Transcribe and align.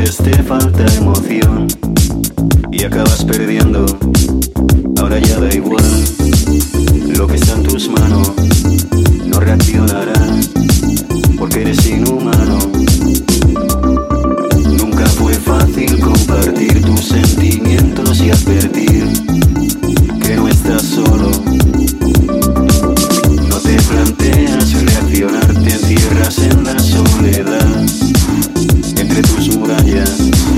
veces 0.00 0.16
te 0.16 0.42
falta 0.42 0.86
emoción 0.96 1.66
y 2.72 2.84
acabas 2.84 3.24
perdiendo. 3.24 3.84
Ahora 4.98 5.18
ya 5.18 5.38
da 5.38 5.54
igual 5.54 5.84
lo 7.16 7.26
que 7.26 7.36
está 7.36 7.52
en 7.52 7.62
tus 7.64 7.88
manos, 7.90 8.32
no 9.26 9.40
reaccionará 9.40 10.20
porque 11.38 11.62
eres 11.62 11.86
inhumano. 11.86 12.58
Nunca 14.78 15.06
fue 15.06 15.34
fácil 15.34 15.98
compartir 16.00 16.82
tus 16.82 17.04
sentimientos 17.04 18.20
y 18.20 18.30
advertir 18.30 19.04
que 20.22 20.36
no 20.36 20.48
estás 20.48 20.82
solo. 20.82 21.30
No 23.48 23.56
te 23.56 23.76
planteas 23.82 24.82
reaccionar, 24.82 25.54
te 25.62 25.72
encierras 25.72 26.38
en 26.38 26.64
la 26.64 26.78
soledad 26.78 27.90
entre 29.00 29.22
tus 29.22 29.49
murallas. 29.70 30.18
Ahora 30.20 30.49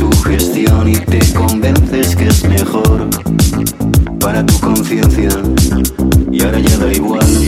sugestión 0.00 0.88
y 0.88 0.96
te 0.96 1.18
convences 1.34 2.16
que 2.16 2.28
es 2.28 2.48
mejor 2.48 3.08
para 4.18 4.44
tu 4.46 4.58
conciencia. 4.60 5.28
Y 6.32 6.42
ahora 6.42 6.58
ya 6.58 6.76
da 6.78 6.92
igual. 6.92 7.26
Lo 7.34 7.40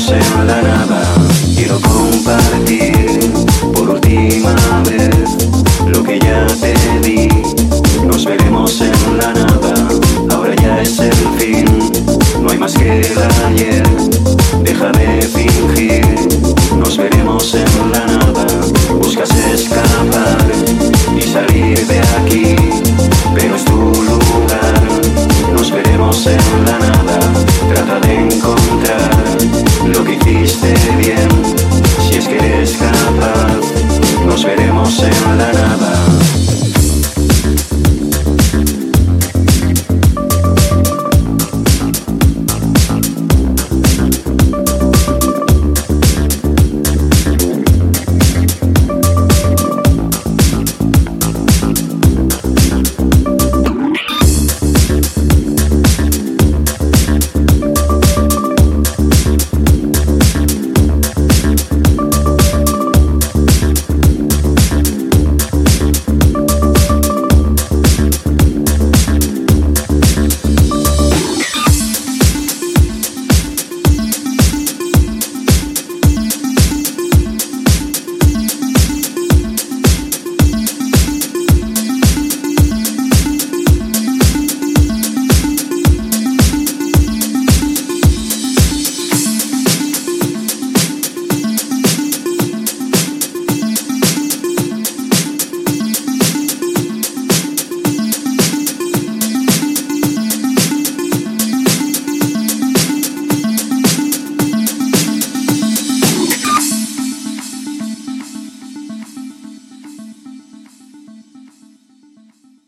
Veremos 0.00 0.28
en 0.32 0.46
la 0.46 0.62
nada, 0.62 1.02
quiero 1.54 1.78
compartir 1.80 3.20
por 3.74 3.90
última 3.90 4.54
vez 4.88 5.36
lo 5.86 6.02
que 6.02 6.18
ya 6.18 6.46
te 6.46 6.74
di. 7.00 7.28
Nos 8.06 8.24
veremos 8.24 8.80
en 8.80 9.18
la 9.18 9.32
nada, 9.34 9.74
ahora 10.34 10.54
ya 10.56 10.80
es 10.80 10.98
el 11.00 11.12
fin, 11.38 11.66
no 12.40 12.50
hay 12.50 12.58
más 12.58 12.72
que. 12.74 13.19